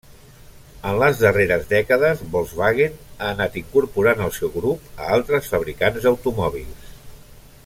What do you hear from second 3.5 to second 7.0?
incorporant al seu grup a altres fabricants d'automòbils.